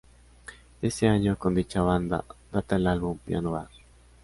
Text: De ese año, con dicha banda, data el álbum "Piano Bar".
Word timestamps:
De 0.81 0.87
ese 0.87 1.07
año, 1.07 1.37
con 1.37 1.53
dicha 1.53 1.83
banda, 1.83 2.25
data 2.51 2.75
el 2.75 2.87
álbum 2.87 3.19
"Piano 3.23 3.51
Bar". 3.51 3.69